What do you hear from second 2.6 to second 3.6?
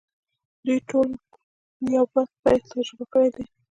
تجربه کړی دی